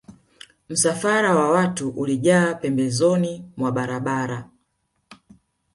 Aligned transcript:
Msafara 0.69 1.35
wa 1.35 1.51
watu 1.51 1.89
ulijaa 1.89 2.53
pembezoni 2.55 3.45
mwa 3.57 3.71
barabara 3.71 4.49